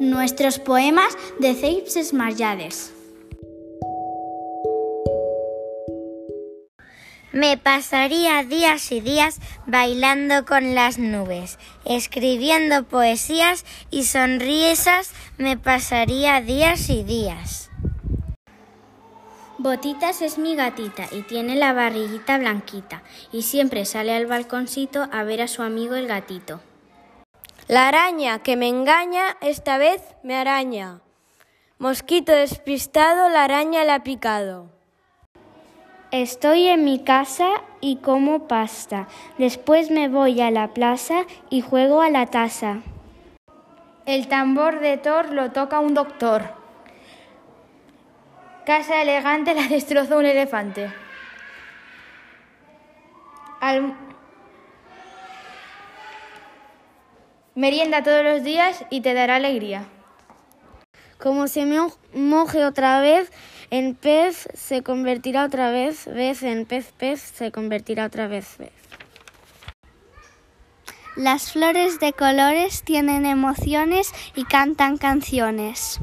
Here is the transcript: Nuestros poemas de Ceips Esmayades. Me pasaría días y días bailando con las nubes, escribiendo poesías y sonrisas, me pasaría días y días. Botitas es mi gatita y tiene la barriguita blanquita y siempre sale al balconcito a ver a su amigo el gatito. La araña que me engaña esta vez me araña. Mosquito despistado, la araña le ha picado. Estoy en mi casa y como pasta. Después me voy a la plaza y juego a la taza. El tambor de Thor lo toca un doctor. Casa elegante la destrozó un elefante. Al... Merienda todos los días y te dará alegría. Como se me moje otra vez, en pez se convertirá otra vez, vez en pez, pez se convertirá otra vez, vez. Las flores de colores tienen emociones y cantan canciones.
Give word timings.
Nuestros 0.00 0.58
poemas 0.58 1.14
de 1.40 1.54
Ceips 1.54 1.94
Esmayades. 1.96 2.94
Me 7.32 7.58
pasaría 7.58 8.42
días 8.42 8.92
y 8.92 9.02
días 9.02 9.40
bailando 9.66 10.46
con 10.46 10.74
las 10.74 10.98
nubes, 10.98 11.58
escribiendo 11.84 12.84
poesías 12.84 13.66
y 13.90 14.04
sonrisas, 14.04 15.10
me 15.36 15.58
pasaría 15.58 16.40
días 16.40 16.88
y 16.88 17.04
días. 17.04 17.70
Botitas 19.58 20.22
es 20.22 20.38
mi 20.38 20.56
gatita 20.56 21.08
y 21.12 21.20
tiene 21.20 21.56
la 21.56 21.74
barriguita 21.74 22.38
blanquita 22.38 23.02
y 23.32 23.42
siempre 23.42 23.84
sale 23.84 24.16
al 24.16 24.24
balconcito 24.24 25.10
a 25.12 25.24
ver 25.24 25.42
a 25.42 25.46
su 25.46 25.60
amigo 25.60 25.94
el 25.94 26.06
gatito. 26.06 26.62
La 27.70 27.86
araña 27.86 28.40
que 28.40 28.56
me 28.56 28.66
engaña 28.66 29.36
esta 29.40 29.78
vez 29.78 30.02
me 30.24 30.34
araña. 30.34 31.02
Mosquito 31.78 32.32
despistado, 32.32 33.28
la 33.28 33.44
araña 33.44 33.84
le 33.84 33.92
ha 33.92 34.02
picado. 34.02 34.66
Estoy 36.10 36.66
en 36.66 36.84
mi 36.84 37.04
casa 37.04 37.48
y 37.80 37.98
como 37.98 38.48
pasta. 38.48 39.06
Después 39.38 39.92
me 39.92 40.08
voy 40.08 40.40
a 40.40 40.50
la 40.50 40.74
plaza 40.74 41.26
y 41.48 41.60
juego 41.60 42.02
a 42.02 42.10
la 42.10 42.26
taza. 42.26 42.80
El 44.04 44.26
tambor 44.26 44.80
de 44.80 44.96
Thor 44.96 45.30
lo 45.30 45.52
toca 45.52 45.78
un 45.78 45.94
doctor. 45.94 46.42
Casa 48.66 49.00
elegante 49.00 49.54
la 49.54 49.68
destrozó 49.68 50.18
un 50.18 50.26
elefante. 50.26 50.92
Al... 53.60 54.09
Merienda 57.60 58.02
todos 58.02 58.24
los 58.24 58.42
días 58.42 58.86
y 58.88 59.02
te 59.02 59.12
dará 59.12 59.36
alegría. 59.36 59.84
Como 61.18 61.46
se 61.46 61.66
me 61.66 61.76
moje 62.14 62.64
otra 62.64 63.02
vez, 63.02 63.30
en 63.68 63.94
pez 63.94 64.48
se 64.54 64.82
convertirá 64.82 65.44
otra 65.44 65.70
vez, 65.70 66.06
vez 66.06 66.42
en 66.42 66.64
pez, 66.64 66.90
pez 66.96 67.20
se 67.20 67.52
convertirá 67.52 68.06
otra 68.06 68.28
vez, 68.28 68.56
vez. 68.56 68.72
Las 71.16 71.52
flores 71.52 72.00
de 72.00 72.14
colores 72.14 72.82
tienen 72.82 73.26
emociones 73.26 74.10
y 74.34 74.44
cantan 74.44 74.96
canciones. 74.96 76.00